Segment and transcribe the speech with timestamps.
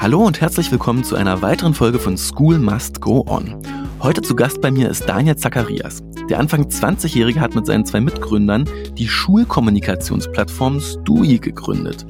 [0.00, 3.60] Hallo und herzlich willkommen zu einer weiteren Folge von School Must Go On.
[4.00, 6.00] Heute zu Gast bei mir ist Daniel Zacharias.
[6.30, 8.64] Der Anfang 20-Jährige hat mit seinen zwei Mitgründern
[8.96, 12.06] die Schulkommunikationsplattform Stui gegründet.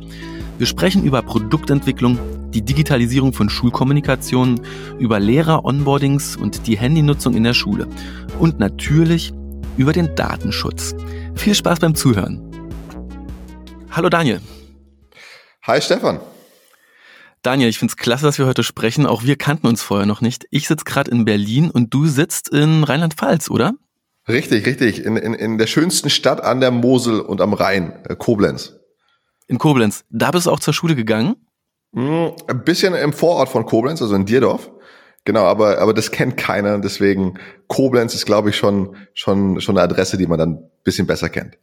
[0.59, 2.17] Wir sprechen über Produktentwicklung,
[2.53, 4.61] die Digitalisierung von Schulkommunikation,
[5.01, 7.89] über Lehrer-Onboardings und die Handynutzung in der Schule
[8.39, 9.33] und natürlich
[9.77, 10.95] über den Datenschutz.
[11.35, 12.41] Viel Spaß beim Zuhören.
[13.91, 14.41] Hallo Daniel.
[15.65, 16.21] Hi Stefan.
[17.43, 19.07] Daniel, ich finde es klasse, dass wir heute sprechen.
[19.07, 20.47] Auch wir kannten uns vorher noch nicht.
[20.51, 23.75] Ich sitze gerade in Berlin und du sitzt in Rheinland-Pfalz, oder?
[24.29, 25.05] Richtig, richtig.
[25.05, 28.77] In, in, in der schönsten Stadt an der Mosel und am Rhein, äh, Koblenz.
[29.49, 30.05] In Koblenz.
[30.11, 31.37] Da bist du auch zur Schule gegangen?
[31.93, 34.71] Mm, ein bisschen im Vorort von Koblenz, also in Dierdorf.
[35.25, 36.79] Genau, aber, aber das kennt keiner.
[36.79, 41.07] Deswegen Koblenz ist, glaube ich, schon, schon, schon eine Adresse, die man dann ein bisschen
[41.07, 41.59] besser kennt.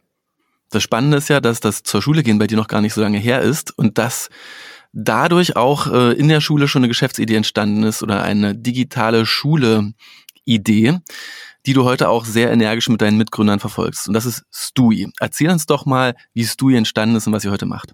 [0.70, 3.00] Das Spannende ist ja, dass das zur Schule gehen bei dir noch gar nicht so
[3.00, 4.28] lange her ist und dass
[4.92, 10.98] dadurch auch äh, in der Schule schon eine Geschäftsidee entstanden ist oder eine digitale Schule-Idee,
[11.66, 14.08] die du heute auch sehr energisch mit deinen Mitgründern verfolgst.
[14.08, 15.10] Und das ist Stui.
[15.20, 17.92] Erzähl uns doch mal, wie Stui entstanden ist und was ihr heute macht.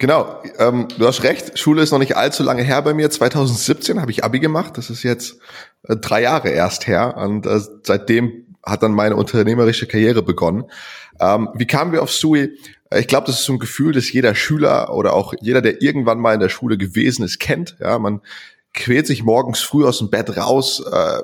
[0.00, 3.10] Genau, ähm, du hast recht, Schule ist noch nicht allzu lange her bei mir.
[3.10, 5.38] 2017 habe ich Abi gemacht, das ist jetzt
[5.82, 10.64] äh, drei Jahre erst her und äh, seitdem hat dann meine unternehmerische Karriere begonnen.
[11.20, 12.56] Ähm, wie kamen wir auf Stui?
[12.96, 16.18] Ich glaube, das ist so ein Gefühl, das jeder Schüler oder auch jeder, der irgendwann
[16.18, 17.76] mal in der Schule gewesen ist, kennt.
[17.80, 18.22] Ja, man
[18.72, 21.22] quält sich morgens früh aus dem Bett raus, äh,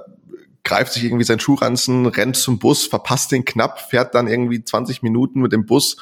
[0.62, 5.02] greift sich irgendwie seinen Schuhranzen, rennt zum Bus, verpasst den knapp, fährt dann irgendwie 20
[5.02, 5.96] Minuten mit dem Bus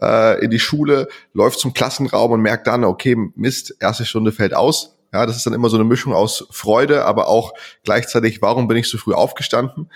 [0.00, 4.54] äh, in die Schule, läuft zum Klassenraum und merkt dann, okay, Mist, erste Stunde fällt
[4.54, 4.96] aus.
[5.12, 7.52] Ja, das ist dann immer so eine Mischung aus Freude, aber auch
[7.84, 9.88] gleichzeitig, warum bin ich so früh aufgestanden?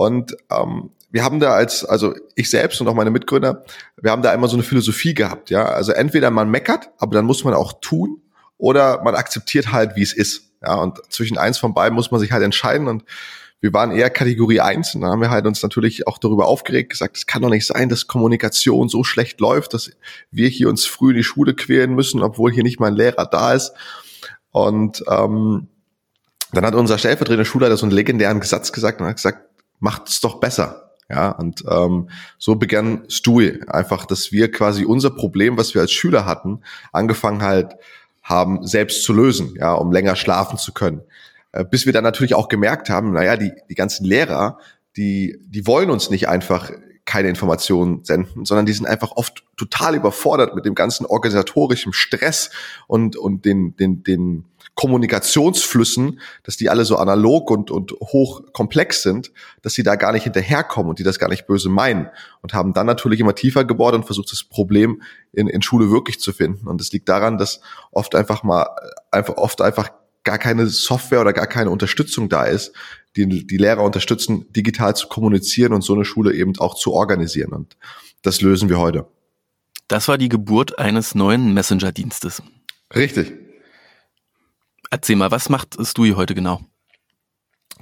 [0.00, 3.64] Und ähm, wir haben da als, also ich selbst und auch meine Mitgründer,
[4.00, 5.66] wir haben da immer so eine Philosophie gehabt, ja.
[5.66, 8.22] Also entweder man meckert, aber dann muss man auch tun,
[8.56, 10.52] oder man akzeptiert halt, wie es ist.
[10.62, 13.04] Ja, und zwischen eins von beiden muss man sich halt entscheiden und
[13.60, 16.88] wir waren eher Kategorie eins und dann haben wir halt uns natürlich auch darüber aufgeregt,
[16.88, 19.90] gesagt, es kann doch nicht sein, dass Kommunikation so schlecht läuft, dass
[20.30, 23.26] wir hier uns früh in die Schule quälen müssen, obwohl hier nicht mal ein Lehrer
[23.26, 23.74] da ist.
[24.50, 25.68] Und ähm,
[26.52, 29.49] dann hat unser stellvertretender Schulleiter so einen legendären Satz gesagt und hat gesagt,
[29.80, 30.90] macht es doch besser.
[31.08, 32.08] Ja, und ähm,
[32.38, 36.60] so begann Stui einfach, dass wir quasi unser Problem, was wir als Schüler hatten,
[36.92, 37.74] angefangen halt
[38.22, 41.02] haben, selbst zu lösen, ja, um länger schlafen zu können.
[41.50, 44.58] Äh, bis wir dann natürlich auch gemerkt haben, naja, die, die ganzen Lehrer,
[44.96, 46.70] die, die wollen uns nicht einfach
[47.04, 52.50] keine Informationen senden, sondern die sind einfach oft total überfordert mit dem ganzen organisatorischen Stress
[52.86, 54.44] und, und den, den, den
[54.74, 60.12] Kommunikationsflüssen, dass die alle so analog und, und hoch komplex sind, dass sie da gar
[60.12, 62.08] nicht hinterherkommen und die das gar nicht böse meinen
[62.42, 66.20] und haben dann natürlich immer tiefer gebohrt und versucht, das Problem in, in Schule wirklich
[66.20, 66.66] zu finden.
[66.66, 68.68] Und es liegt daran, dass oft einfach mal,
[69.10, 69.90] einfach, oft einfach
[70.24, 72.72] gar keine Software oder gar keine Unterstützung da ist,
[73.16, 77.52] die die Lehrer unterstützen, digital zu kommunizieren und so eine Schule eben auch zu organisieren.
[77.52, 77.76] Und
[78.22, 79.06] das lösen wir heute.
[79.88, 82.42] Das war die Geburt eines neuen Messenger-Dienstes.
[82.94, 83.32] Richtig.
[84.90, 86.60] Erzähl mal, was macht Stui heute genau?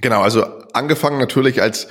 [0.01, 1.87] Genau, also angefangen natürlich als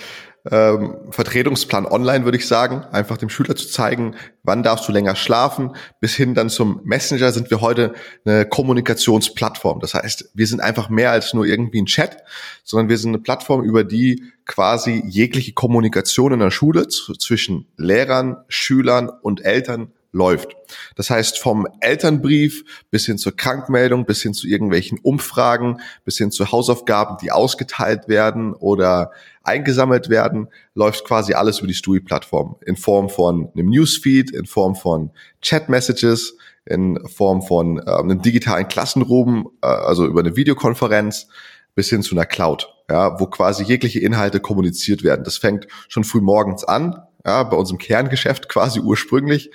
[0.51, 5.17] ähm, Vertretungsplan online, würde ich sagen, einfach dem Schüler zu zeigen, wann darfst du länger
[5.17, 7.95] schlafen, bis hin dann zum Messenger sind wir heute
[8.25, 9.81] eine Kommunikationsplattform.
[9.81, 12.19] Das heißt, wir sind einfach mehr als nur irgendwie ein Chat,
[12.65, 18.39] sondern wir sind eine Plattform, über die quasi jegliche Kommunikation in der Schule zwischen Lehrern,
[18.49, 20.57] Schülern und Eltern läuft.
[20.97, 26.31] Das heißt, vom Elternbrief bis hin zur Krankmeldung, bis hin zu irgendwelchen Umfragen, bis hin
[26.31, 32.77] zu Hausaufgaben, die ausgeteilt werden oder eingesammelt werden, läuft quasi alles über die Stui-Plattform in
[32.77, 35.11] Form von einem Newsfeed, in Form von
[35.43, 41.29] Chat-Messages, in Form von äh, einem digitalen Klassenraum, äh, also über eine Videokonferenz
[41.75, 45.25] bis hin zu einer Cloud, ja, wo quasi jegliche Inhalte kommuniziert werden.
[45.25, 49.51] Das fängt schon früh morgens an, ja, bei unserem Kerngeschäft quasi ursprünglich,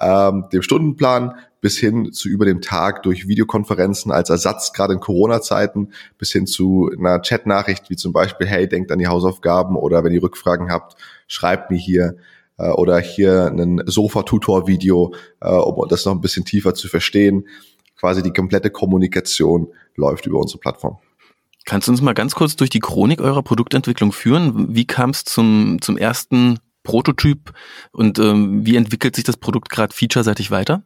[0.00, 5.00] ähm, dem Stundenplan bis hin zu über dem Tag durch Videokonferenzen als Ersatz, gerade in
[5.00, 10.04] Corona-Zeiten, bis hin zu einer Chat-Nachricht wie zum Beispiel, hey, denkt an die Hausaufgaben oder
[10.04, 10.96] wenn ihr Rückfragen habt,
[11.26, 12.16] schreibt mir hier
[12.58, 17.46] äh, oder hier ein Sofa-Tutor-Video, äh, um das noch ein bisschen tiefer zu verstehen.
[17.98, 20.98] Quasi die komplette Kommunikation läuft über unsere Plattform.
[21.64, 24.74] Kannst du uns mal ganz kurz durch die Chronik eurer Produktentwicklung führen?
[24.74, 27.52] Wie kam es zum, zum ersten Prototyp
[27.92, 30.84] und ähm, wie entwickelt sich das Produkt gerade featureseitig weiter?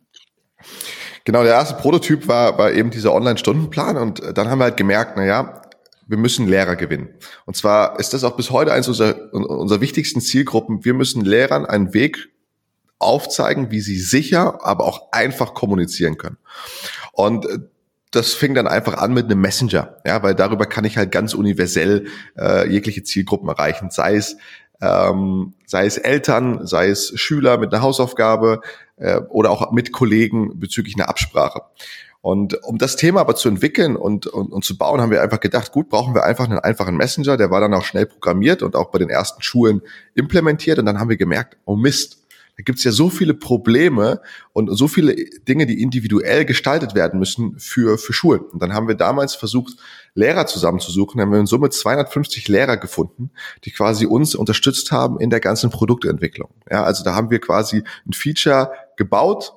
[1.25, 5.13] Genau, der erste Prototyp war, war eben dieser Online-Stundenplan und dann haben wir halt gemerkt,
[5.17, 5.63] na ja,
[6.09, 7.11] wir müssen Lehrer gewinnen.
[7.47, 10.85] Und zwar ist das auch bis heute eines unserer, unserer wichtigsten Zielgruppen.
[10.85, 12.31] Wir müssen Lehrern einen Weg
[12.99, 16.39] aufzeigen, wie sie sicher, aber auch einfach kommunizieren können.
[17.13, 17.47] Und
[18.13, 21.33] das fing dann einfach an mit einem Messenger, ja, weil darüber kann ich halt ganz
[21.33, 22.07] universell
[22.39, 24.37] äh, jegliche Zielgruppen erreichen, sei es
[24.82, 28.61] ähm, sei es Eltern, sei es Schüler mit einer Hausaufgabe
[28.96, 31.62] äh, oder auch mit Kollegen bezüglich einer Absprache.
[32.20, 35.40] Und um das Thema aber zu entwickeln und, und, und zu bauen, haben wir einfach
[35.40, 38.76] gedacht, gut, brauchen wir einfach einen einfachen Messenger, der war dann auch schnell programmiert und
[38.76, 39.82] auch bei den ersten Schulen
[40.14, 40.79] implementiert.
[40.79, 42.22] Und dann haben wir gemerkt, oh Mist,
[42.57, 44.21] da gibt's ja so viele Probleme
[44.53, 45.15] und so viele
[45.49, 48.43] Dinge, die individuell gestaltet werden müssen für, für Schulen.
[48.43, 49.77] Und dann haben wir damals versucht,
[50.15, 53.31] Lehrer zusammenzusuchen, haben wir in Summe 250 Lehrer gefunden,
[53.65, 56.51] die quasi uns unterstützt haben in der ganzen Produktentwicklung.
[56.71, 59.55] Ja, also da haben wir quasi ein Feature gebaut,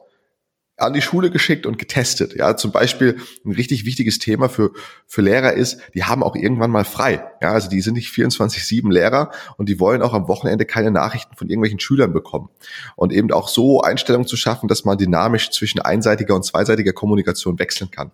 [0.77, 2.35] an die Schule geschickt und getestet.
[2.35, 4.71] Ja, zum Beispiel ein richtig wichtiges Thema für,
[5.07, 7.23] für Lehrer ist, die haben auch irgendwann mal frei.
[7.41, 11.35] Ja, also die sind nicht 24-7 Lehrer und die wollen auch am Wochenende keine Nachrichten
[11.35, 12.49] von irgendwelchen Schülern bekommen.
[12.95, 17.57] Und eben auch so Einstellungen zu schaffen, dass man dynamisch zwischen einseitiger und zweiseitiger Kommunikation
[17.57, 18.11] wechseln kann.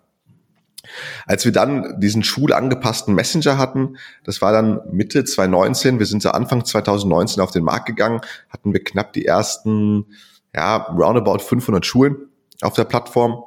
[1.26, 6.30] Als wir dann diesen schulangepassten Messenger hatten, das war dann Mitte 2019, wir sind so
[6.32, 10.06] Anfang 2019 auf den Markt gegangen, hatten wir knapp die ersten,
[10.54, 12.31] ja, roundabout 500 Schulen
[12.62, 13.44] auf der Plattform,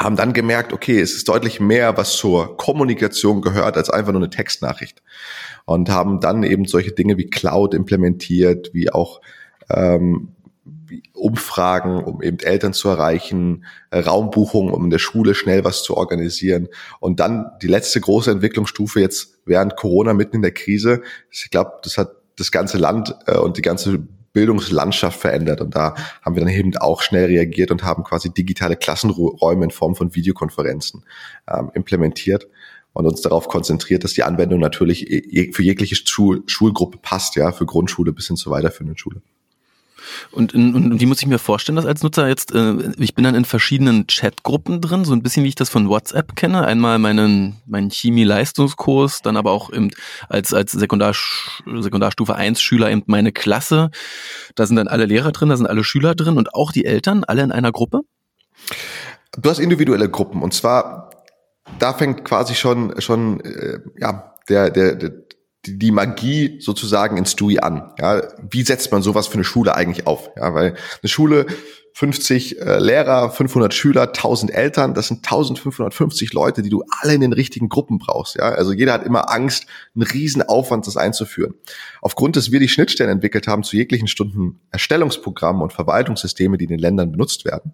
[0.00, 4.20] haben dann gemerkt, okay, es ist deutlich mehr, was zur Kommunikation gehört, als einfach nur
[4.20, 5.02] eine Textnachricht.
[5.64, 9.20] Und haben dann eben solche Dinge wie Cloud implementiert, wie auch
[9.70, 10.36] ähm,
[11.14, 15.96] Umfragen, um eben Eltern zu erreichen, äh, Raumbuchungen, um in der Schule schnell was zu
[15.96, 16.68] organisieren.
[17.00, 21.02] Und dann die letzte große Entwicklungsstufe jetzt während Corona mitten in der Krise.
[21.30, 24.06] Ich glaube, das hat das ganze Land äh, und die ganze
[24.36, 25.62] Bildungslandschaft verändert.
[25.62, 29.70] Und da haben wir dann eben auch schnell reagiert und haben quasi digitale Klassenräume in
[29.70, 31.04] Form von Videokonferenzen
[31.50, 32.46] ähm, implementiert
[32.92, 35.06] und uns darauf konzentriert, dass die Anwendung natürlich
[35.54, 39.22] für jegliche Schul Schulgruppe passt, ja, für Grundschule bis hin zur weiterführenden Schule.
[40.30, 42.54] Und, und, und wie muss ich mir vorstellen, das als Nutzer jetzt?
[42.54, 45.88] Äh, ich bin dann in verschiedenen Chatgruppen drin, so ein bisschen wie ich das von
[45.88, 46.64] WhatsApp kenne.
[46.64, 49.90] Einmal meinen, meinen Chemie-Leistungskurs, dann aber auch eben
[50.28, 51.14] als, als Sekundar,
[51.64, 53.90] Sekundarstufe 1 Schüler eben meine Klasse.
[54.54, 57.24] Da sind dann alle Lehrer drin, da sind alle Schüler drin und auch die Eltern,
[57.24, 58.00] alle in einer Gruppe?
[59.38, 61.10] Du hast individuelle Gruppen und zwar
[61.78, 65.25] da fängt quasi schon schon äh, ja der der, der
[65.66, 67.92] die Magie sozusagen ins Stui an.
[67.98, 70.30] Ja, wie setzt man sowas für eine Schule eigentlich auf?
[70.36, 71.46] Ja, weil eine Schule
[71.96, 77.22] 50 äh, Lehrer, 500 Schüler, 1000 Eltern, das sind 1550 Leute, die du alle in
[77.22, 78.34] den richtigen Gruppen brauchst.
[78.34, 79.64] Ja, also jeder hat immer Angst,
[79.94, 81.54] einen riesen Aufwand, das einzuführen.
[82.02, 86.70] Aufgrund, dass wir die Schnittstellen entwickelt haben zu jeglichen Stunden Erstellungsprogrammen und Verwaltungssysteme, die in
[86.70, 87.72] den Ländern benutzt werden,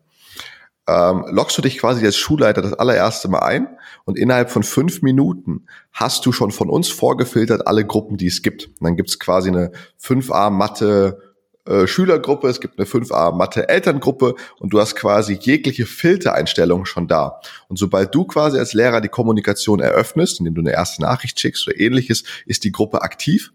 [0.89, 3.69] ähm, loggst du dich quasi als Schulleiter das allererste Mal ein
[4.05, 8.43] und innerhalb von fünf Minuten hast du schon von uns vorgefiltert alle Gruppen, die es
[8.43, 8.67] gibt.
[8.67, 9.71] Und dann gibt's quasi eine
[10.03, 11.19] 5a Mathe
[11.65, 17.07] äh, Schülergruppe, es gibt eine 5a Mathe Elterngruppe und du hast quasi jegliche Filtereinstellungen schon
[17.07, 17.41] da.
[17.69, 21.69] Und sobald du quasi als Lehrer die Kommunikation eröffnest, indem du eine erste Nachricht schickst
[21.69, 23.53] oder ähnliches, ist die Gruppe aktiv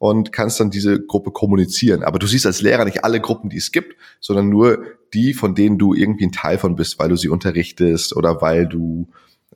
[0.00, 2.02] und kannst dann diese Gruppe kommunizieren.
[2.04, 4.82] Aber du siehst als Lehrer nicht alle Gruppen, die es gibt, sondern nur
[5.12, 8.66] die, von denen du irgendwie ein Teil von bist, weil du sie unterrichtest oder weil
[8.66, 9.08] du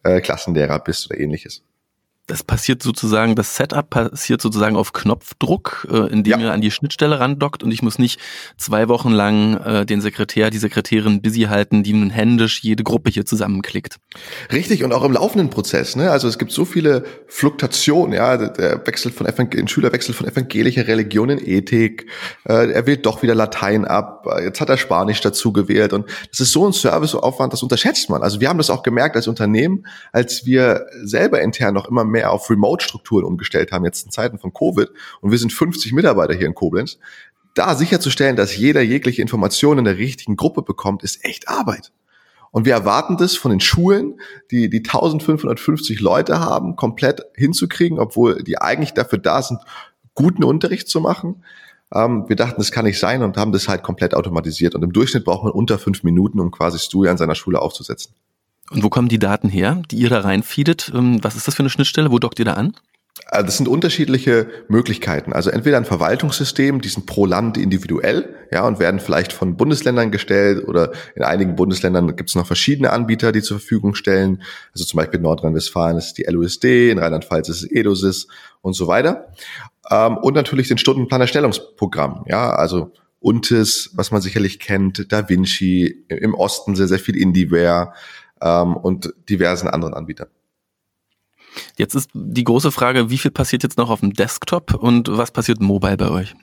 [0.02, 1.62] äh, Klassenlehrer bist oder ähnliches
[2.26, 6.46] das passiert sozusagen, das Setup passiert sozusagen auf Knopfdruck, äh, indem ja.
[6.46, 8.18] er an die Schnittstelle randockt und ich muss nicht
[8.56, 13.10] zwei Wochen lang äh, den Sekretär, die Sekretärin busy halten, die nun händisch jede Gruppe
[13.10, 13.96] hier zusammenklickt.
[14.50, 15.96] Richtig und auch im laufenden Prozess.
[15.96, 16.10] Ne?
[16.10, 18.14] Also es gibt so viele Fluktuationen.
[18.14, 22.06] Ja, der Wechsel von Evangel ein Schüler wechselt von evangelischer Religion in Ethik.
[22.48, 24.26] Äh, er wählt doch wieder Latein ab.
[24.42, 28.22] Jetzt hat er Spanisch dazu gewählt und das ist so ein Serviceaufwand, das unterschätzt man.
[28.22, 32.32] Also wir haben das auch gemerkt als Unternehmen, als wir selber intern noch immer mehr
[32.32, 34.88] auf Remote-Strukturen umgestellt haben, jetzt in Zeiten von Covid,
[35.20, 36.98] und wir sind 50 Mitarbeiter hier in Koblenz,
[37.54, 41.92] da sicherzustellen, dass jeder jegliche Information in der richtigen Gruppe bekommt, ist echt Arbeit.
[42.50, 48.42] Und wir erwarten das von den Schulen, die die 1550 Leute haben, komplett hinzukriegen, obwohl
[48.42, 49.60] die eigentlich dafür da sind,
[50.14, 51.44] guten Unterricht zu machen.
[51.92, 54.74] Ähm, wir dachten, das kann nicht sein und haben das halt komplett automatisiert.
[54.74, 58.14] Und im Durchschnitt braucht man unter fünf Minuten, um quasi Stui an seiner Schule aufzusetzen.
[58.70, 60.92] Und wo kommen die Daten her, die ihr da reinfeedet?
[60.94, 62.10] Ähm, was ist das für eine Schnittstelle?
[62.10, 62.74] Wo dockt ihr da an?
[63.26, 65.32] Also das sind unterschiedliche Möglichkeiten.
[65.32, 70.10] Also entweder ein Verwaltungssystem, die sind pro Land individuell, ja, und werden vielleicht von Bundesländern
[70.10, 74.42] gestellt oder in einigen Bundesländern gibt es noch verschiedene Anbieter, die zur Verfügung stellen.
[74.72, 78.26] Also zum Beispiel in Nordrhein-Westfalen ist die LUSD, in Rheinland-Pfalz ist es EDOSIS
[78.62, 79.28] und so weiter.
[79.90, 86.34] Ähm, und natürlich den Stundenplanerstellungsprogramm, ja, also UNTIS, was man sicherlich kennt, Da Vinci, im
[86.34, 87.94] Osten sehr, sehr viel IndieWare,
[88.44, 90.28] ähm, und diversen anderen Anbietern.
[91.76, 95.30] Jetzt ist die große Frage, wie viel passiert jetzt noch auf dem Desktop und was
[95.30, 96.34] passiert mobile bei euch?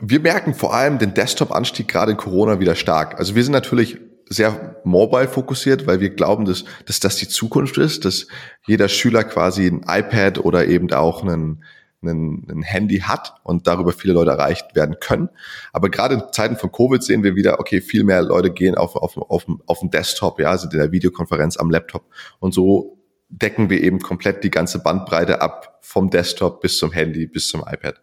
[0.00, 3.18] Wir merken vor allem den Desktop-Anstieg gerade in Corona wieder stark.
[3.18, 3.98] Also wir sind natürlich
[4.28, 8.26] sehr mobile fokussiert, weil wir glauben, dass, dass das die Zukunft ist, dass
[8.66, 11.64] jeder Schüler quasi ein iPad oder eben auch einen,
[12.02, 15.30] ein Handy hat und darüber viele Leute erreicht werden können.
[15.72, 18.94] Aber gerade in Zeiten von Covid sehen wir wieder, okay, viel mehr Leute gehen auf,
[18.96, 22.04] auf, auf, auf den Desktop, ja, sind in der Videokonferenz am Laptop.
[22.38, 27.26] Und so decken wir eben komplett die ganze Bandbreite ab, vom Desktop bis zum Handy,
[27.26, 28.00] bis zum iPad.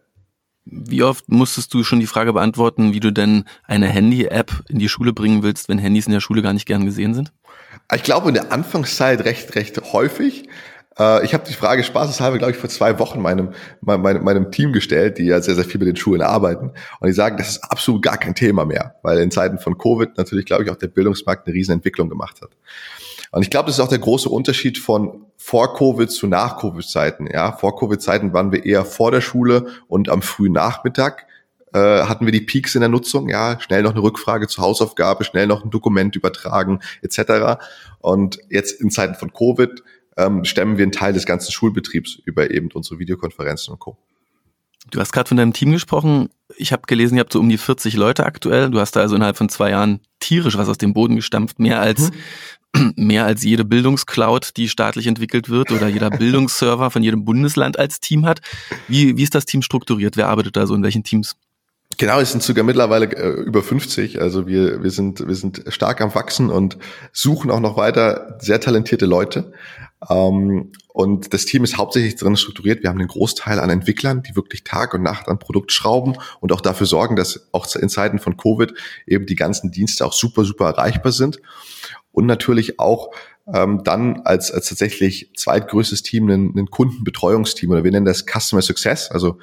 [0.68, 4.88] Wie oft musstest du schon die Frage beantworten, wie du denn eine Handy-App in die
[4.88, 7.32] Schule bringen willst, wenn Handys in der Schule gar nicht gern gesehen sind?
[7.94, 10.48] Ich glaube in der Anfangszeit recht, recht häufig.
[10.98, 13.50] Äh, ich habe die Frage spaßeshalber, glaube ich, vor zwei Wochen meinem,
[13.80, 16.72] meinem, meinem Team gestellt, die ja sehr, sehr viel mit den Schulen arbeiten.
[17.00, 20.16] Und die sagen, das ist absolut gar kein Thema mehr, weil in Zeiten von Covid
[20.16, 22.50] natürlich, glaube ich, auch der Bildungsmarkt eine riesen Entwicklung gemacht hat.
[23.32, 27.28] Und ich glaube, das ist auch der große Unterschied von vor Covid zu nach Covid-Zeiten.
[27.32, 31.26] Ja, vor Covid-Zeiten waren wir eher vor der Schule und am frühen Nachmittag
[31.72, 33.28] äh, hatten wir die Peaks in der Nutzung.
[33.28, 37.60] Ja, schnell noch eine Rückfrage zur Hausaufgabe, schnell noch ein Dokument übertragen etc.
[37.98, 39.82] Und jetzt in Zeiten von Covid
[40.16, 43.98] ähm, stemmen wir einen Teil des ganzen Schulbetriebs über eben unsere Videokonferenzen und Co.
[44.90, 46.28] Du hast gerade von deinem Team gesprochen.
[46.56, 48.70] Ich habe gelesen, ihr habt so um die 40 Leute aktuell.
[48.70, 51.80] Du hast da also innerhalb von zwei Jahren tierisch was aus dem Boden gestampft, mehr
[51.80, 52.92] als mhm.
[52.96, 58.00] mehr als jede Bildungscloud, die staatlich entwickelt wird oder jeder Bildungsserver von jedem Bundesland als
[58.00, 58.40] Team hat.
[58.88, 60.16] Wie, wie ist das Team strukturiert?
[60.16, 61.36] Wer arbeitet da so in welchen Teams?
[61.98, 64.20] Genau, es sind sogar mittlerweile äh, über 50.
[64.20, 66.76] Also wir, wir, sind, wir sind stark am Wachsen und
[67.12, 69.52] suchen auch noch weiter sehr talentierte Leute.
[70.10, 72.82] Ähm, und das Team ist hauptsächlich drin strukturiert.
[72.82, 76.52] Wir haben einen Großteil an Entwicklern, die wirklich Tag und Nacht an Produkt schrauben und
[76.52, 78.74] auch dafür sorgen, dass auch in Zeiten von Covid
[79.06, 81.40] eben die ganzen Dienste auch super, super erreichbar sind.
[82.12, 83.10] Und natürlich auch
[83.52, 88.62] ähm, dann als, als tatsächlich zweitgrößtes Team ein, ein Kundenbetreuungsteam oder wir nennen das Customer
[88.62, 89.38] Success, also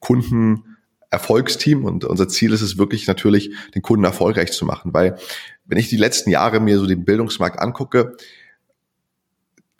[0.00, 0.64] Kunden
[1.10, 5.18] Erfolgsteam und unser Ziel ist es wirklich natürlich, den Kunden erfolgreich zu machen, weil
[5.66, 8.16] wenn ich die letzten Jahre mir so den Bildungsmarkt angucke,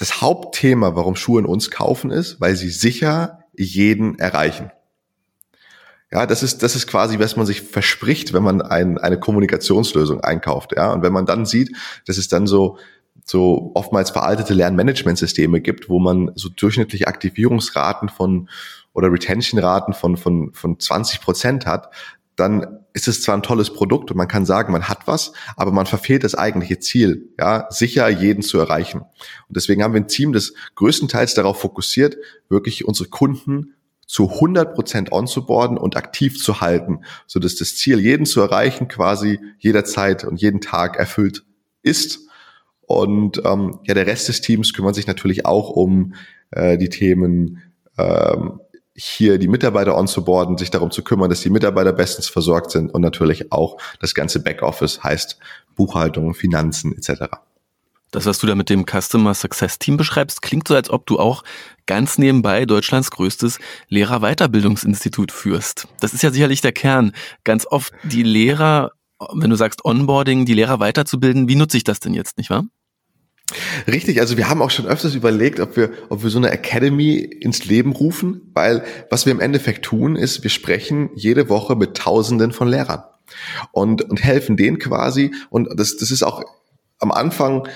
[0.02, 4.72] das Hauptthema, warum Schulen uns kaufen, ist, weil sie sicher jeden erreichen.
[6.10, 10.20] Ja, das ist, das ist quasi, was man sich verspricht, wenn man ein, eine Kommunikationslösung
[10.20, 10.72] einkauft.
[10.76, 12.78] Ja, und wenn man dann sieht, dass es dann so,
[13.24, 18.48] so oftmals veraltete Lernmanagementsysteme gibt, wo man so durchschnittliche Aktivierungsraten von
[18.94, 21.90] oder Retention-Raten von, von, von 20 Prozent hat,
[22.36, 25.72] dann ist es zwar ein tolles Produkt und man kann sagen, man hat was, aber
[25.72, 29.00] man verfehlt das eigentliche Ziel, ja, sicher jeden zu erreichen.
[29.00, 32.16] Und deswegen haben wir ein Team, das größtenteils darauf fokussiert,
[32.48, 33.74] wirklich unsere Kunden
[34.06, 38.88] zu 100 Prozent onzuboarden und aktiv zu halten, so dass das Ziel, jeden zu erreichen,
[38.88, 41.44] quasi jederzeit und jeden Tag erfüllt
[41.82, 42.28] ist.
[42.82, 46.14] Und ähm, ja, der Rest des Teams kümmert sich natürlich auch um
[46.50, 47.62] äh, die Themen
[47.96, 48.60] ähm,
[48.94, 53.00] hier die Mitarbeiter onzuboarden, sich darum zu kümmern, dass die Mitarbeiter bestens versorgt sind und
[53.00, 55.38] natürlich auch das ganze Backoffice heißt
[55.74, 57.24] Buchhaltung, Finanzen etc.
[58.10, 61.18] Das, was du da mit dem Customer Success Team beschreibst, klingt so, als ob du
[61.18, 61.44] auch
[61.86, 63.58] ganz nebenbei Deutschlands größtes
[63.88, 65.88] Lehrerweiterbildungsinstitut führst.
[66.00, 67.12] Das ist ja sicherlich der Kern.
[67.44, 68.92] Ganz oft die Lehrer,
[69.32, 72.64] wenn du sagst Onboarding, die Lehrer weiterzubilden, wie nutze ich das denn jetzt, nicht wahr?
[73.86, 77.16] Richtig, also wir haben auch schon öfters überlegt, ob wir, ob wir so eine Academy
[77.16, 81.96] ins Leben rufen, weil was wir im Endeffekt tun, ist, wir sprechen jede Woche mit
[81.96, 83.04] Tausenden von Lehrern
[83.72, 85.32] und, und helfen denen quasi.
[85.50, 86.44] Und das, das ist auch
[86.98, 87.68] am Anfang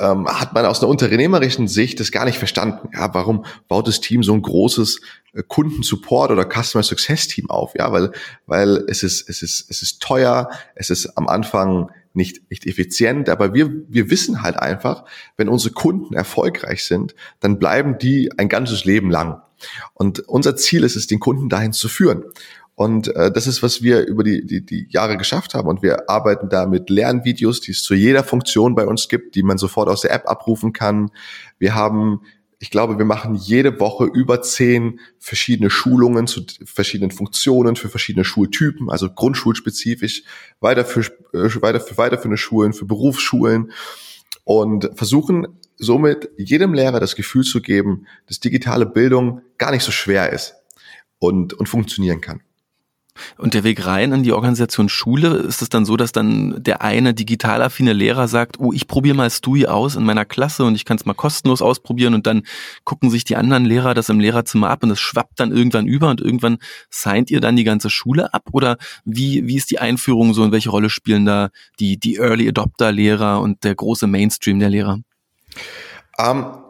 [0.00, 2.88] ähm, hat man aus einer unternehmerischen Sicht das gar nicht verstanden.
[2.94, 5.00] Ja, warum baut das Team so ein großes
[5.34, 7.74] äh, Kundensupport oder Customer Success Team auf?
[7.76, 8.12] Ja, weil,
[8.46, 13.28] weil es ist, es ist, es ist teuer, es ist am Anfang nicht, nicht effizient,
[13.28, 15.04] aber wir, wir wissen halt einfach,
[15.36, 19.42] wenn unsere Kunden erfolgreich sind, dann bleiben die ein ganzes Leben lang.
[19.94, 22.24] Und unser Ziel ist es, den Kunden dahin zu führen.
[22.76, 25.68] Und äh, das ist, was wir über die, die, die Jahre geschafft haben.
[25.68, 29.44] Und wir arbeiten da mit Lernvideos, die es zu jeder Funktion bei uns gibt, die
[29.44, 31.10] man sofort aus der App abrufen kann.
[31.58, 32.22] Wir haben
[32.58, 38.24] ich glaube, wir machen jede Woche über zehn verschiedene Schulungen zu verschiedenen Funktionen für verschiedene
[38.24, 40.22] Schultypen, also grundschulspezifisch,
[40.60, 41.00] weiter für,
[41.32, 43.72] äh, weiter für weiterführende Schulen, für Berufsschulen
[44.44, 45.46] und versuchen
[45.76, 50.54] somit jedem Lehrer das Gefühl zu geben, dass digitale Bildung gar nicht so schwer ist
[51.18, 52.40] und, und funktionieren kann.
[53.38, 56.82] Und der Weg rein in die Organisation Schule, ist es dann so, dass dann der
[56.82, 60.74] eine digital affine Lehrer sagt, oh, ich probiere mal Stui aus in meiner Klasse und
[60.74, 62.42] ich kann es mal kostenlos ausprobieren und dann
[62.84, 66.10] gucken sich die anderen Lehrer das im Lehrerzimmer ab und es schwappt dann irgendwann über
[66.10, 66.58] und irgendwann
[66.90, 68.48] signed ihr dann die ganze Schule ab?
[68.52, 72.48] Oder wie, wie ist die Einführung so und welche Rolle spielen da die, die Early
[72.48, 74.98] Adopter Lehrer und der große Mainstream der Lehrer?
[76.18, 76.63] Um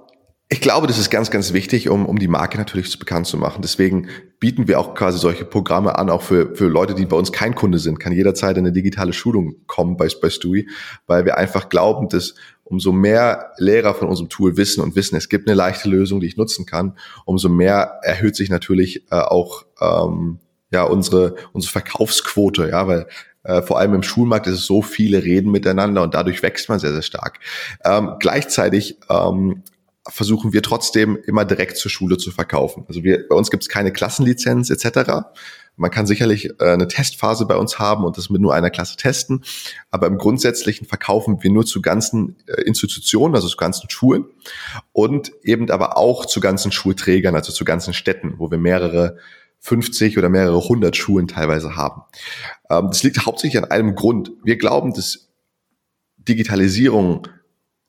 [0.54, 3.60] Ich glaube, das ist ganz, ganz wichtig, um, um die Marke natürlich bekannt zu machen.
[3.60, 4.06] Deswegen
[4.38, 7.56] bieten wir auch quasi solche Programme an, auch für, für Leute, die bei uns kein
[7.56, 10.68] Kunde sind, kann jederzeit eine digitale Schulung kommen bei, bei Stui,
[11.08, 15.28] weil wir einfach glauben, dass umso mehr Lehrer von unserem Tool wissen und wissen, es
[15.28, 19.64] gibt eine leichte Lösung, die ich nutzen kann, umso mehr erhöht sich natürlich äh, auch
[19.80, 20.38] ähm,
[20.70, 23.08] ja unsere unsere Verkaufsquote, ja, weil
[23.42, 26.78] äh, vor allem im Schulmarkt ist es so viele reden miteinander und dadurch wächst man
[26.78, 27.40] sehr sehr stark.
[27.84, 29.64] Ähm, gleichzeitig ähm,
[30.08, 32.84] versuchen wir trotzdem immer direkt zur Schule zu verkaufen.
[32.88, 35.10] Also wir, bei uns gibt es keine Klassenlizenz etc.
[35.76, 38.96] Man kann sicherlich äh, eine Testphase bei uns haben und das mit nur einer Klasse
[38.96, 39.44] testen,
[39.90, 44.26] aber im Grundsätzlichen verkaufen wir nur zu ganzen äh, Institutionen, also zu ganzen Schulen
[44.92, 49.16] und eben aber auch zu ganzen Schulträgern, also zu ganzen Städten, wo wir mehrere
[49.60, 52.02] 50 oder mehrere hundert Schulen teilweise haben.
[52.68, 54.32] Ähm, das liegt hauptsächlich an einem Grund.
[54.44, 55.30] Wir glauben, dass
[56.18, 57.26] Digitalisierung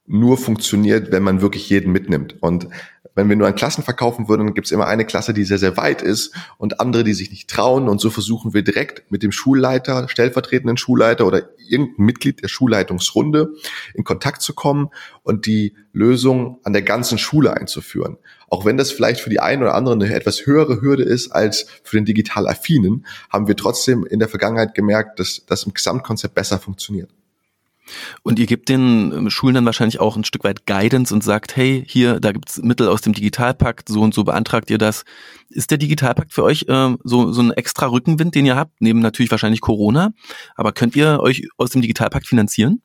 [0.08, 2.36] nur funktioniert, wenn man wirklich jeden mitnimmt.
[2.42, 2.68] Und
[3.16, 5.78] wenn wir nur an Klassen verkaufen würden, gibt es immer eine Klasse, die sehr, sehr
[5.78, 7.88] weit ist und andere, die sich nicht trauen.
[7.88, 13.54] Und so versuchen wir direkt mit dem Schulleiter, stellvertretenden Schulleiter oder irgendein Mitglied der Schulleitungsrunde
[13.94, 14.90] in Kontakt zu kommen
[15.24, 18.18] und die Lösung an der ganzen Schule einzuführen.
[18.50, 21.68] Auch wenn das vielleicht für die einen oder anderen eine etwas höhere Hürde ist als
[21.84, 26.36] für den digital affinen, haben wir trotzdem in der Vergangenheit gemerkt, dass das im Gesamtkonzept
[26.36, 27.10] besser funktioniert.
[28.24, 31.56] Und ihr gebt den ähm, Schulen dann wahrscheinlich auch ein Stück weit Guidance und sagt,
[31.56, 35.04] hey, hier, da gibt's Mittel aus dem Digitalpakt, so und so beantragt ihr das.
[35.50, 39.00] Ist der Digitalpakt für euch äh, so, so ein extra Rückenwind, den ihr habt, neben
[39.00, 40.12] natürlich wahrscheinlich Corona,
[40.56, 42.82] aber könnt ihr euch aus dem Digitalpakt finanzieren?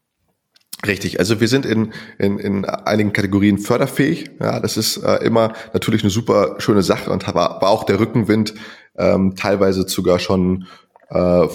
[0.87, 4.31] Richtig, also wir sind in, in, in einigen Kategorien förderfähig.
[4.41, 8.01] Ja, das ist äh, immer natürlich eine super schöne Sache und war, war auch der
[8.01, 8.55] Rückenwind
[8.97, 10.67] ähm, teilweise sogar schon
[11.11, 11.47] äh,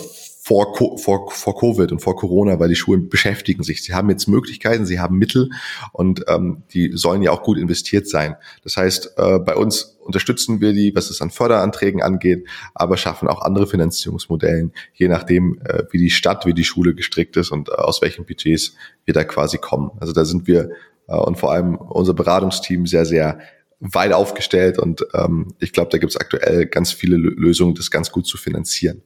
[0.45, 3.81] vor, vor, vor Covid und vor Corona, weil die Schulen beschäftigen sich.
[3.81, 5.49] Sie haben jetzt Möglichkeiten, sie haben Mittel
[5.91, 8.35] und ähm, die sollen ja auch gut investiert sein.
[8.63, 13.27] Das heißt, äh, bei uns unterstützen wir die, was es an Förderanträgen angeht, aber schaffen
[13.27, 17.69] auch andere Finanzierungsmodellen, je nachdem, äh, wie die Stadt, wie die Schule gestrickt ist und
[17.69, 19.89] äh, aus welchen Budgets wir da quasi kommen.
[19.99, 20.69] Also da sind wir
[21.07, 23.39] äh, und vor allem unser Beratungsteam sehr, sehr
[23.79, 28.11] weit aufgestellt und ähm, ich glaube, da gibt es aktuell ganz viele Lösungen, das ganz
[28.11, 29.01] gut zu finanzieren.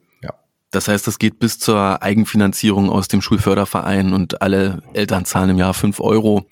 [0.71, 5.57] Das heißt, das geht bis zur Eigenfinanzierung aus dem Schulförderverein und alle Eltern zahlen im
[5.57, 6.45] Jahr fünf Euro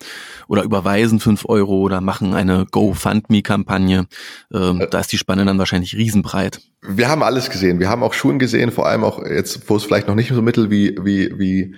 [0.48, 4.08] oder überweisen fünf Euro oder machen eine GoFundMe-Kampagne.
[4.52, 6.62] Ähm, äh, da ist die Spanne dann wahrscheinlich riesenbreit.
[6.82, 7.80] Wir haben alles gesehen.
[7.80, 10.42] Wir haben auch Schulen gesehen, vor allem auch jetzt, wo es vielleicht noch nicht so
[10.42, 11.76] Mittel wie, wie, wie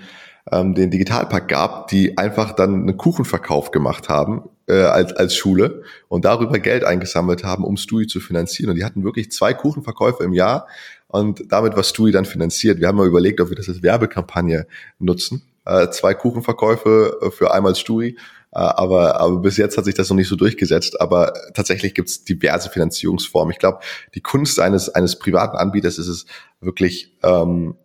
[0.52, 5.84] ähm, den Digitalpakt gab, die einfach dann einen Kuchenverkauf gemacht haben äh, als, als Schule
[6.08, 8.70] und darüber Geld eingesammelt haben, um Studi zu finanzieren.
[8.72, 10.68] Und die hatten wirklich zwei Kuchenverkäufe im Jahr
[11.10, 12.80] und damit war Stewie dann finanziert.
[12.80, 14.68] Wir haben mal überlegt, ob wir das als Werbekampagne
[15.00, 15.42] nutzen.
[15.66, 18.16] Äh, zwei Kuchenverkäufe äh, für einmal Stewie.
[18.52, 21.02] Äh, aber, aber bis jetzt hat sich das noch nicht so durchgesetzt.
[21.02, 23.52] Aber tatsächlich gibt es diverse Finanzierungsformen.
[23.52, 23.80] Ich glaube,
[24.14, 26.26] die Kunst eines, eines privaten Anbieters ist es
[26.62, 27.76] wirklich, ähm,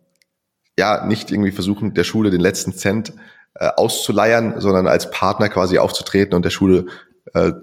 [0.77, 3.13] ja, nicht irgendwie versuchen, der Schule den letzten Cent
[3.55, 6.87] äh, auszuleiern, sondern als Partner quasi aufzutreten und der Schule
[7.33, 7.53] äh,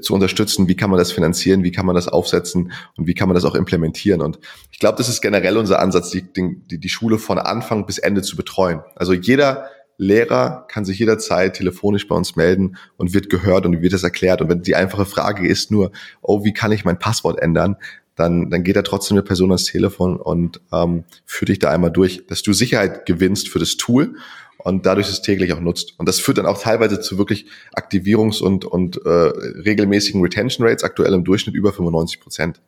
[0.00, 3.28] zu unterstützen, wie kann man das finanzieren, wie kann man das aufsetzen und wie kann
[3.28, 4.20] man das auch implementieren.
[4.20, 4.38] Und
[4.70, 8.22] ich glaube, das ist generell unser Ansatz, die, die, die Schule von Anfang bis Ende
[8.22, 8.80] zu betreuen.
[8.96, 13.92] Also jeder Lehrer kann sich jederzeit telefonisch bei uns melden und wird gehört und wird
[13.92, 14.40] es erklärt.
[14.40, 17.76] Und wenn die einfache Frage ist nur, oh, wie kann ich mein Passwort ändern,
[18.16, 21.90] dann, dann geht da trotzdem eine Person ans Telefon und ähm, führt dich da einmal
[21.90, 24.16] durch, dass du Sicherheit gewinnst für das Tool
[24.58, 25.94] und dadurch es täglich auch nutzt.
[25.98, 30.84] Und das führt dann auch teilweise zu wirklich Aktivierungs- und, und äh, regelmäßigen Retention Rates,
[30.84, 32.60] aktuell im Durchschnitt über 95 Prozent.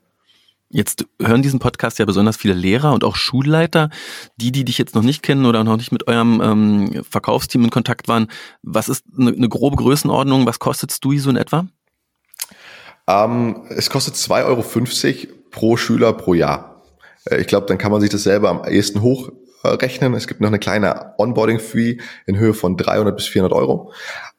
[0.70, 3.90] Jetzt hören diesen Podcast ja besonders viele Lehrer und auch Schulleiter.
[4.38, 7.70] Die, die dich jetzt noch nicht kennen oder noch nicht mit eurem ähm, Verkaufsteam in
[7.70, 8.26] Kontakt waren,
[8.62, 10.46] was ist eine, eine grobe Größenordnung?
[10.46, 11.68] Was kostet Stui so in etwa?
[13.06, 16.82] Ähm, es kostet 2,50 Euro pro Schüler pro Jahr.
[17.24, 19.30] Äh, ich glaube, dann kann man sich das selber am ehesten hoch
[19.64, 20.14] rechnen.
[20.14, 23.92] Es gibt noch eine kleine Onboarding-Fee in Höhe von 300 bis 400 Euro.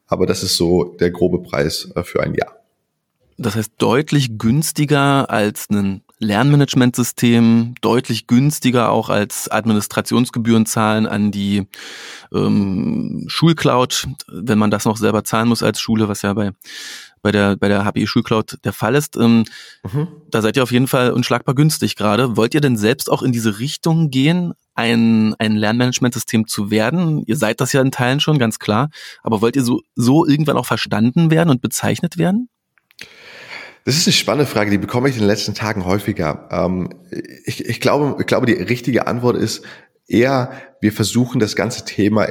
[0.08, 2.56] Aber das ist so der grobe Preis äh, für ein Jahr.
[3.38, 11.68] Das heißt deutlich günstiger als ein Lernmanagementsystem, deutlich günstiger auch als Administrationsgebühren zahlen an die
[12.34, 16.52] ähm, Schulcloud, wenn man das noch selber zahlen muss als Schule, was ja bei
[17.26, 19.18] bei der, bei der HPE Schulcloud der Fall ist.
[19.18, 19.46] Ähm,
[19.92, 20.08] mhm.
[20.30, 22.38] Da seid ihr auf jeden Fall unschlagbar günstig gerade.
[22.38, 27.24] Wollt ihr denn selbst auch in diese Richtung gehen, ein, ein Lernmanagementsystem zu werden?
[27.26, 28.92] Ihr seid das ja in Teilen schon, ganz klar.
[29.24, 32.48] Aber wollt ihr so, so irgendwann auch verstanden werden und bezeichnet werden?
[33.86, 36.50] Das ist eine spannende Frage, die bekomme ich in den letzten Tagen häufiger.
[36.52, 36.90] Ähm,
[37.46, 39.64] ich, ich, glaube, ich glaube, die richtige Antwort ist
[40.08, 42.28] eher, wir versuchen das ganze Thema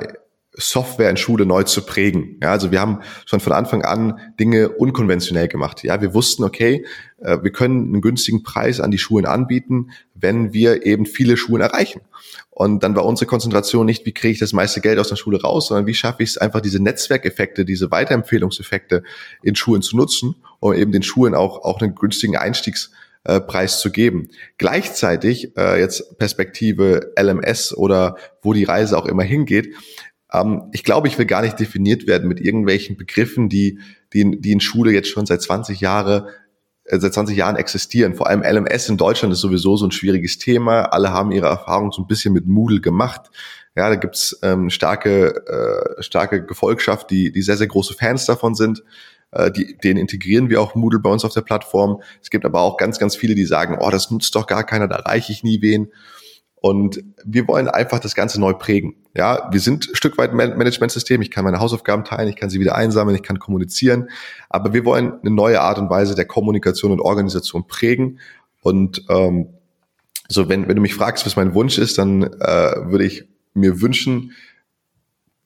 [0.57, 2.39] Software in Schule neu zu prägen.
[2.41, 5.83] Ja, also wir haben schon von Anfang an Dinge unkonventionell gemacht.
[5.83, 6.87] Ja, wir wussten, okay,
[7.19, 11.61] äh, wir können einen günstigen Preis an die Schulen anbieten, wenn wir eben viele Schulen
[11.61, 12.03] erreichen.
[12.51, 15.43] Und dann war unsere Konzentration nicht, wie kriege ich das meiste Geld aus der Schule
[15.43, 19.03] raus, sondern wie schaffe ich es einfach, diese Netzwerkeffekte, diese Weiterempfehlungseffekte
[19.43, 24.29] in Schulen zu nutzen, um eben den Schulen auch, auch einen günstigen Einstiegspreis zu geben.
[24.57, 29.75] Gleichzeitig, äh, jetzt Perspektive LMS oder wo die Reise auch immer hingeht,
[30.35, 33.79] ähm, ich glaube, ich will gar nicht definiert werden mit irgendwelchen Begriffen, die,
[34.13, 36.29] die, die in Schule jetzt schon seit 20 Jahre
[36.85, 38.15] äh, seit 20 Jahren existieren.
[38.15, 40.83] Vor allem LMS in Deutschland ist sowieso so ein schwieriges Thema.
[40.93, 43.31] Alle haben ihre Erfahrung so ein bisschen mit Moodle gemacht.
[43.77, 45.47] Ja, da gibt's ähm, starke,
[45.99, 48.85] äh, starke Gefolgschaft, die, die sehr, sehr große Fans davon sind.
[49.33, 52.03] Äh, die, den integrieren wir auch Moodle bei uns auf der Plattform.
[52.23, 54.87] Es gibt aber auch ganz, ganz viele, die sagen, oh, das nutzt doch gar keiner,
[54.87, 55.89] da erreiche ich nie wen.
[56.65, 58.95] Und wir wollen einfach das Ganze neu prägen.
[59.15, 61.21] Ja, wir sind ein Stück weit Managementsystem.
[61.21, 64.09] Ich kann meine Hausaufgaben teilen, ich kann sie wieder einsammeln, ich kann kommunizieren.
[64.49, 68.19] Aber wir wollen eine neue Art und Weise der Kommunikation und Organisation prägen.
[68.63, 69.49] Und ähm,
[70.31, 73.83] so, wenn, wenn du mich fragst, was mein Wunsch ist, dann äh, würde ich mir
[73.83, 74.33] wünschen,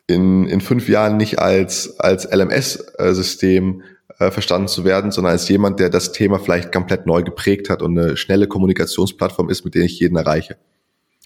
[0.07, 3.83] in, in fünf Jahren nicht als, als LMS-System
[4.21, 7.83] äh, verstanden zu werden, sondern als jemand, der das Thema vielleicht komplett neu geprägt hat
[7.83, 10.59] und eine schnelle Kommunikationsplattform ist, mit der ich jeden erreiche.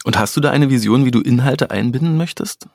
[0.05, 2.67] Und hast du da eine Vision, wie du Inhalte einbinden möchtest?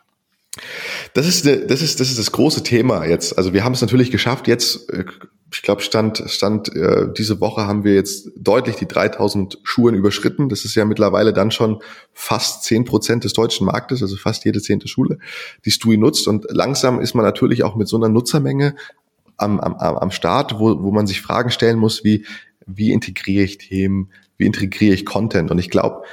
[1.13, 3.37] Das ist, das ist, das ist das große Thema jetzt.
[3.37, 4.47] Also wir haben es natürlich geschafft.
[4.47, 5.05] Jetzt, äh,
[5.53, 10.49] ich glaube, Stand, Stand äh, diese Woche haben wir jetzt deutlich die 3000 Schulen überschritten.
[10.49, 11.81] Das ist ja mittlerweile dann schon
[12.13, 15.19] fast zehn Prozent des deutschen Marktes, also fast jede zehnte Schule,
[15.65, 16.27] die Stui nutzt.
[16.27, 18.75] Und langsam ist man natürlich auch mit so einer Nutzermenge
[19.37, 22.25] am, am, am Start, wo, wo man sich Fragen stellen muss, wie,
[22.65, 25.51] wie integriere ich Themen, wie integriere ich Content?
[25.51, 26.03] Und ich glaube,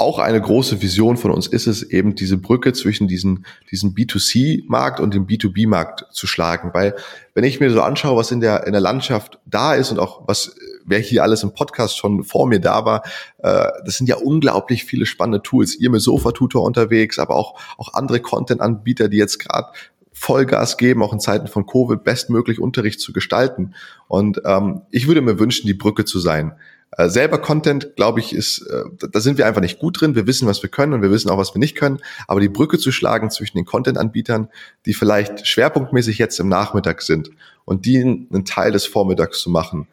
[0.00, 4.98] auch eine große Vision von uns ist es eben, diese Brücke zwischen diesen, diesem B2C-Markt
[4.98, 6.70] und dem B2B-Markt zu schlagen.
[6.72, 6.96] Weil
[7.34, 10.26] wenn ich mir so anschaue, was in der, in der Landschaft da ist und auch
[10.26, 13.02] was, wer hier alles im Podcast schon vor mir da war,
[13.38, 15.74] äh, das sind ja unglaublich viele spannende Tools.
[15.74, 19.68] Ihr mit Sofa-Tutor unterwegs, aber auch, auch andere Content-Anbieter, die jetzt gerade
[20.14, 23.74] Vollgas geben, auch in Zeiten von Covid bestmöglich Unterricht zu gestalten.
[24.08, 26.54] Und ähm, ich würde mir wünschen, die Brücke zu sein
[26.92, 30.14] äh, selber Content, glaube ich, ist, äh, da sind wir einfach nicht gut drin.
[30.14, 32.00] Wir wissen, was wir können und wir wissen auch, was wir nicht können.
[32.26, 34.48] Aber die Brücke zu schlagen zwischen den Content-Anbietern,
[34.86, 37.30] die vielleicht schwerpunktmäßig jetzt im Nachmittag sind
[37.64, 39.86] und die einen Teil des Vormittags zu machen,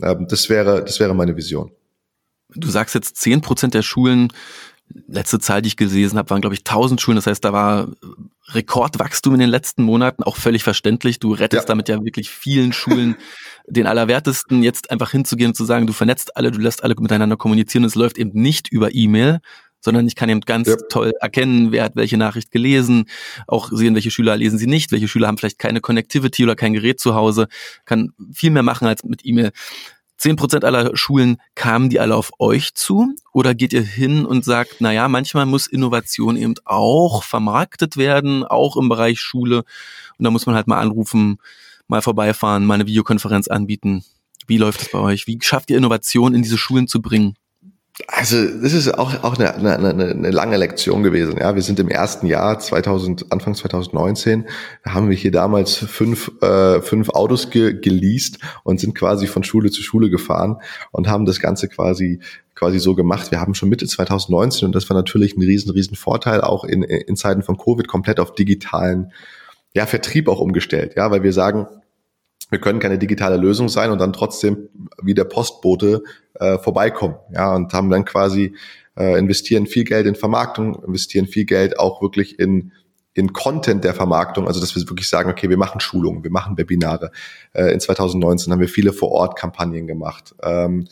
[0.00, 1.72] äh, das wäre, das wäre meine Vision.
[2.54, 4.32] Du sagst jetzt, zehn Prozent der Schulen
[5.06, 7.16] letzte Zahl, die ich gelesen habe, waren, glaube ich, 1000 Schulen.
[7.16, 7.88] Das heißt, da war
[8.48, 11.18] Rekordwachstum in den letzten Monaten, auch völlig verständlich.
[11.18, 11.68] Du rettest ja.
[11.68, 13.16] damit ja wirklich vielen Schulen
[13.66, 17.36] den Allerwertesten, jetzt einfach hinzugehen und zu sagen, du vernetzt alle, du lässt alle miteinander
[17.36, 17.84] kommunizieren.
[17.84, 19.40] Es läuft eben nicht über E-Mail,
[19.84, 20.76] sondern ich kann eben ganz ja.
[20.88, 23.04] toll erkennen, wer hat welche Nachricht gelesen,
[23.46, 26.72] auch sehen, welche Schüler lesen sie nicht, welche Schüler haben vielleicht keine Connectivity oder kein
[26.72, 27.48] Gerät zu Hause,
[27.84, 29.52] kann viel mehr machen als mit E-Mail.
[30.16, 33.14] Zehn Prozent aller Schulen kamen die alle auf euch zu?
[33.32, 38.44] Oder geht ihr hin und sagt, na ja, manchmal muss Innovation eben auch vermarktet werden,
[38.44, 39.64] auch im Bereich Schule.
[40.18, 41.38] Und da muss man halt mal anrufen,
[41.88, 44.04] mal vorbeifahren, mal eine Videokonferenz anbieten.
[44.46, 45.26] Wie läuft es bei euch?
[45.26, 47.36] Wie schafft ihr Innovation in diese Schulen zu bringen?
[48.08, 51.36] Also das ist auch, auch eine, eine, eine lange Lektion gewesen.
[51.38, 54.46] Ja, wir sind im ersten Jahr 2000 Anfang 2019
[54.82, 59.44] da haben wir hier damals fünf äh, fünf Autos ge geleast und sind quasi von
[59.44, 60.56] Schule zu Schule gefahren
[60.90, 62.18] und haben das Ganze quasi
[62.56, 63.30] quasi so gemacht.
[63.30, 66.82] Wir haben schon Mitte 2019 und das war natürlich ein riesen riesen Vorteil auch in
[66.82, 69.12] in Zeiten von Covid komplett auf digitalen
[69.72, 70.94] ja Vertrieb auch umgestellt.
[70.96, 71.68] Ja, weil wir sagen
[72.50, 74.68] wir können keine digitale Lösung sein und dann trotzdem
[75.02, 76.02] wie der Postbote
[76.34, 77.16] äh, vorbeikommen.
[77.32, 78.54] Ja, und haben dann quasi
[78.96, 82.72] äh, investieren viel Geld in Vermarktung, investieren viel Geld auch wirklich in
[83.14, 86.58] in Content der Vermarktung, also dass wir wirklich sagen, okay, wir machen Schulungen, wir machen
[86.58, 87.12] Webinare.
[87.52, 90.34] Äh, in 2019 haben wir viele Vor-Ort-Kampagnen gemacht.
[90.42, 90.88] Ähm,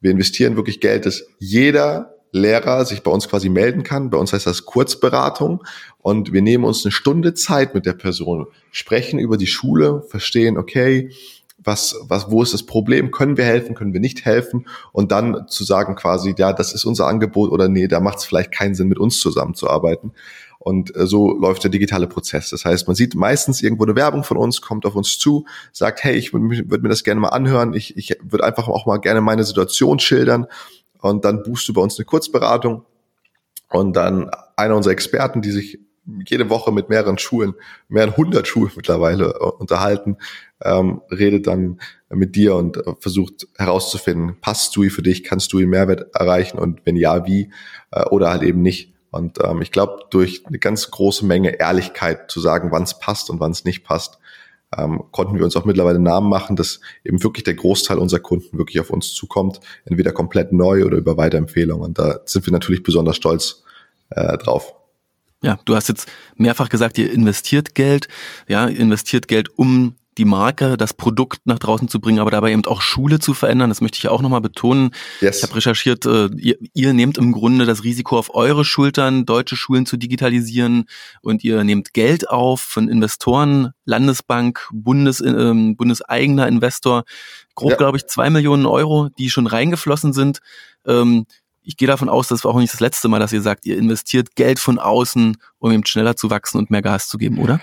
[0.00, 4.10] wir investieren wirklich Geld, dass jeder Lehrer sich bei uns quasi melden kann.
[4.10, 5.64] Bei uns heißt das Kurzberatung
[5.98, 10.56] und wir nehmen uns eine Stunde Zeit mit der Person, sprechen über die Schule, verstehen,
[10.56, 11.10] okay,
[11.58, 13.10] was, was, wo ist das Problem?
[13.10, 13.74] Können wir helfen?
[13.74, 14.66] Können wir nicht helfen?
[14.92, 18.24] Und dann zu sagen quasi, ja, das ist unser Angebot oder nee, da macht es
[18.24, 20.12] vielleicht keinen Sinn, mit uns zusammenzuarbeiten.
[20.58, 22.50] Und äh, so läuft der digitale Prozess.
[22.50, 26.02] Das heißt, man sieht meistens irgendwo eine Werbung von uns, kommt auf uns zu, sagt,
[26.04, 27.74] hey, ich würde würd mir das gerne mal anhören.
[27.74, 30.46] Ich, ich würde einfach auch mal gerne meine Situation schildern
[31.08, 32.84] und dann buchst du bei uns eine Kurzberatung.
[33.68, 35.80] Und dann einer unserer Experten, die sich
[36.26, 37.54] jede Woche mit mehreren Schulen,
[37.88, 40.18] mehreren hundert Schulen mittlerweile äh, unterhalten,
[40.62, 45.58] ähm, redet dann mit dir und äh, versucht herauszufinden, passt du für dich, kannst du
[45.58, 46.58] ihn Mehrwert erreichen?
[46.58, 47.50] Und wenn ja, wie?
[47.90, 48.92] Äh, oder halt eben nicht.
[49.10, 53.30] Und ähm, ich glaube, durch eine ganz große Menge Ehrlichkeit zu sagen, wann es passt
[53.30, 54.18] und wann es nicht passt,
[54.76, 58.58] ähm, konnten wir uns auch mittlerweile Namen machen, dass eben wirklich der Großteil unserer Kunden
[58.58, 61.84] wirklich auf uns zukommt, entweder komplett neu oder über Weiterempfehlungen.
[61.84, 63.62] Und da sind wir natürlich besonders stolz
[64.10, 64.74] äh, drauf.
[65.42, 68.08] Ja, du hast jetzt mehrfach gesagt, ihr investiert Geld,
[68.48, 72.64] ja, investiert Geld, um die Marke, das Produkt nach draußen zu bringen, aber dabei eben
[72.66, 73.70] auch Schule zu verändern.
[73.70, 74.90] Das möchte ich auch nochmal betonen.
[75.20, 75.38] Yes.
[75.38, 79.56] Ich habe recherchiert, äh, ihr, ihr nehmt im Grunde das Risiko auf eure Schultern, deutsche
[79.56, 80.86] Schulen zu digitalisieren
[81.20, 87.04] und ihr nehmt Geld auf von Investoren, Landesbank, Bundes, äh, bundeseigener Investor,
[87.54, 87.76] grob ja.
[87.76, 90.40] glaube ich zwei Millionen Euro, die schon reingeflossen sind.
[90.86, 91.26] Ähm,
[91.66, 93.76] ich gehe davon aus, das war auch nicht das letzte Mal, dass ihr sagt, ihr
[93.76, 97.60] investiert Geld von außen, um eben schneller zu wachsen und mehr Gas zu geben, oder?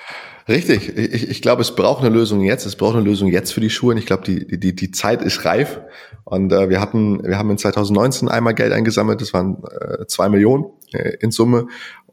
[0.47, 0.97] Richtig.
[0.97, 2.65] Ich, ich glaube, es braucht eine Lösung jetzt.
[2.65, 3.97] Es braucht eine Lösung jetzt für die Schulen.
[3.97, 5.79] Ich glaube, die, die, die Zeit ist reif.
[6.25, 9.21] Und äh, wir hatten, wir haben in 2019 einmal Geld eingesammelt.
[9.21, 11.67] Das waren äh, zwei Millionen äh, in Summe.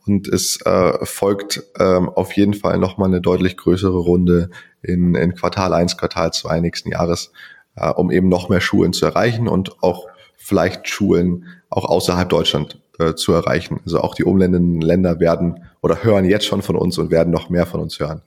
[0.07, 4.51] Und es äh, folgt ähm, auf jeden Fall nochmal eine deutlich größere Runde
[4.83, 7.33] in, in Quartal 1, Quartal 2 nächsten Jahres,
[7.77, 12.81] äh, um eben noch mehr Schulen zu erreichen und auch vielleicht Schulen auch außerhalb Deutschland
[13.01, 13.81] äh, zu erreichen.
[13.85, 17.49] Also auch die umländischen Länder werden oder hören jetzt schon von uns und werden noch
[17.49, 18.23] mehr von uns hören.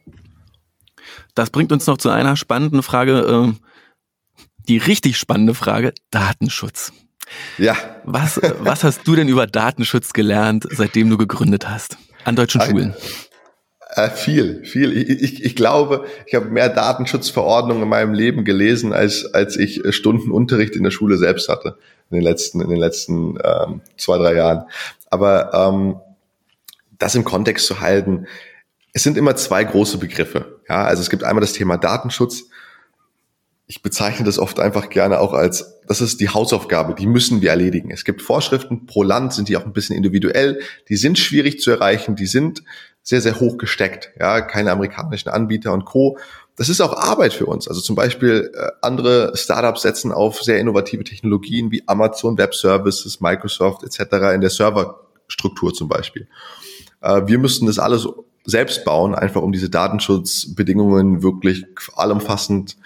[1.36, 3.54] Das bringt uns noch zu einer spannenden Frage, äh,
[4.68, 6.92] die richtig spannende Frage, Datenschutz.
[7.58, 7.76] Ja.
[8.04, 11.98] Was, was hast du denn über Datenschutz gelernt, seitdem du gegründet hast?
[12.26, 12.96] An deutschen Schulen?
[13.96, 14.98] Äh, viel, viel.
[14.98, 19.86] Ich, ich, ich glaube, ich habe mehr Datenschutzverordnungen in meinem Leben gelesen, als, als ich
[19.86, 21.78] äh, Stunden Unterricht in der Schule selbst hatte
[22.10, 24.64] in den letzten, in den letzten ähm, zwei, drei Jahren.
[25.10, 25.96] Aber ähm,
[26.98, 28.26] das im Kontext zu halten,
[28.94, 30.60] es sind immer zwei große Begriffe.
[30.68, 32.46] Ja, also es gibt einmal das Thema Datenschutz.
[33.74, 37.50] Ich bezeichne das oft einfach gerne auch als, das ist die Hausaufgabe, die müssen wir
[37.50, 37.90] erledigen.
[37.90, 41.72] Es gibt Vorschriften pro Land, sind die auch ein bisschen individuell, die sind schwierig zu
[41.72, 42.62] erreichen, die sind
[43.02, 44.12] sehr, sehr hoch gesteckt.
[44.20, 46.20] Ja, keine amerikanischen Anbieter und Co.
[46.56, 47.68] Das ist auch Arbeit für uns.
[47.68, 53.22] Also zum Beispiel äh, andere Startups setzen auf sehr innovative Technologien wie Amazon Web Services,
[53.22, 54.36] Microsoft etc.
[54.36, 56.28] in der Serverstruktur zum Beispiel.
[57.02, 58.08] Äh, wir müssen das alles
[58.46, 62.78] selbst bauen, einfach um diese Datenschutzbedingungen wirklich allumfassend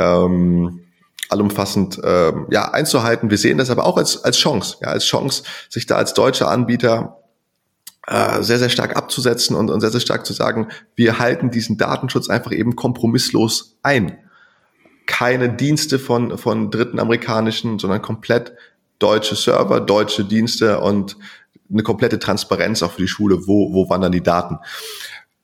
[0.00, 0.80] ähm,
[1.28, 3.30] allumfassend ähm, ja einzuhalten.
[3.30, 6.50] Wir sehen das aber auch als als Chance, ja als Chance, sich da als deutscher
[6.50, 7.20] Anbieter
[8.06, 11.78] äh, sehr, sehr stark abzusetzen und, und sehr, sehr stark zu sagen, wir halten diesen
[11.78, 14.18] Datenschutz einfach eben kompromisslos ein.
[15.06, 18.52] Keine Dienste von, von dritten amerikanischen, sondern komplett
[18.98, 21.16] deutsche Server, deutsche Dienste und
[21.70, 24.58] eine komplette Transparenz auch für die Schule, wo, wo wandern die Daten.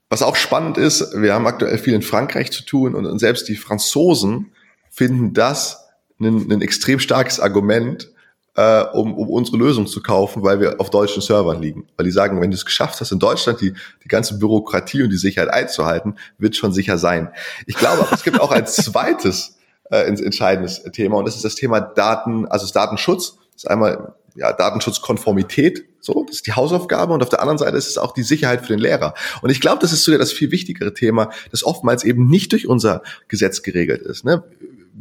[0.08, 3.56] Was auch spannend ist, wir haben aktuell viel in Frankreich zu tun und, selbst die
[3.56, 4.52] Franzosen
[4.88, 5.88] finden das
[6.20, 8.10] ein, ein extrem starkes Argument,
[8.54, 11.88] äh, um, um unsere Lösung zu kaufen, weil wir auf deutschen Servern liegen.
[11.96, 15.10] Weil die sagen, wenn du es geschafft hast, in Deutschland die, die ganze Bürokratie und
[15.10, 17.30] die Sicherheit einzuhalten, wird schon sicher sein.
[17.66, 19.56] Ich glaube, es gibt auch ein zweites
[19.90, 23.36] äh, entscheidendes Thema und das ist das Thema Daten, also das Datenschutz.
[23.52, 27.76] Das ist einmal ja, Datenschutzkonformität, so, das ist die Hausaufgabe und auf der anderen Seite
[27.76, 29.14] ist es auch die Sicherheit für den Lehrer.
[29.42, 32.68] Und ich glaube, das ist sogar das viel wichtigere Thema, das oftmals eben nicht durch
[32.68, 34.24] unser Gesetz geregelt ist.
[34.24, 34.44] Ne?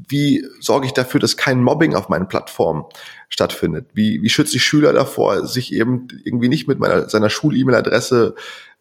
[0.07, 2.85] wie sorge ich dafür, dass kein Mobbing auf meinen Plattformen
[3.29, 3.87] stattfindet?
[3.93, 8.35] Wie, wie schütze ich Schüler davor, sich eben irgendwie nicht mit meiner, seiner Schul-E-Mail-Adresse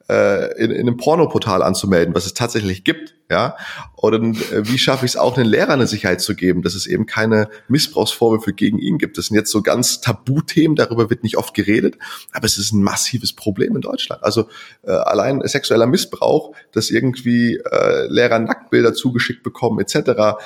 [0.08, 3.56] äh, in, in einem Pornoportal anzumelden, was es tatsächlich gibt, ja?
[3.96, 6.86] Oder äh, wie schaffe ich es auch, den Lehrern eine Sicherheit zu geben, dass es
[6.86, 9.16] eben keine Missbrauchsvorwürfe gegen ihn gibt?
[9.16, 11.96] Das sind jetzt so ganz Tabuthemen, darüber wird nicht oft geredet,
[12.32, 14.22] aber es ist ein massives Problem in Deutschland.
[14.22, 14.48] Also
[14.82, 20.36] äh, allein sexueller Missbrauch, dass irgendwie äh, Lehrer Nacktbilder zugeschickt bekommen, etc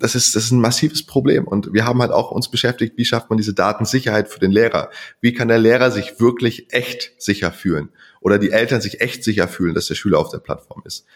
[0.00, 1.46] das ist, das ist ein massives Problem.
[1.46, 4.90] Und wir haben halt auch uns beschäftigt, wie schafft man diese Datensicherheit für den Lehrer?
[5.20, 7.90] Wie kann der Lehrer sich wirklich echt sicher fühlen?
[8.20, 11.06] Oder die Eltern sich echt sicher fühlen, dass der Schüler auf der Plattform ist?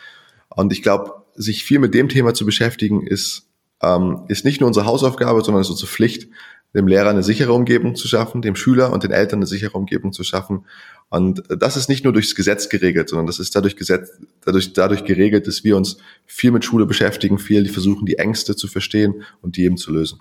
[0.51, 3.49] Und ich glaube, sich viel mit dem Thema zu beschäftigen, ist,
[3.83, 6.29] ähm, ist nicht nur unsere Hausaufgabe, sondern ist unsere Pflicht,
[6.75, 10.13] dem Lehrer eine sichere Umgebung zu schaffen, dem Schüler und den Eltern eine sichere Umgebung
[10.13, 10.67] zu schaffen.
[11.15, 14.11] Und das ist nicht nur durchs Gesetz geregelt, sondern das ist dadurch, Gesetz,
[14.45, 15.97] dadurch, dadurch geregelt, dass wir uns
[16.27, 20.19] viel mit Schule beschäftigen, viel versuchen, die Ängste zu verstehen und die eben zu lösen.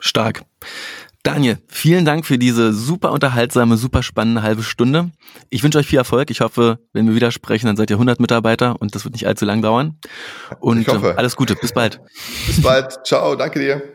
[0.00, 0.42] Stark.
[1.22, 5.12] Daniel, vielen Dank für diese super unterhaltsame, super spannende halbe Stunde.
[5.50, 6.32] Ich wünsche euch viel Erfolg.
[6.32, 9.28] Ich hoffe, wenn wir wieder sprechen, dann seid ihr 100 Mitarbeiter und das wird nicht
[9.28, 10.00] allzu lang dauern.
[10.58, 11.54] Und alles Gute.
[11.54, 12.00] Bis bald.
[12.48, 13.06] Bis bald.
[13.06, 13.36] Ciao.
[13.36, 13.94] Danke dir.